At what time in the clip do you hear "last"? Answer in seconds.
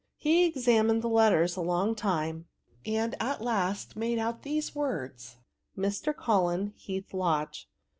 3.43-3.95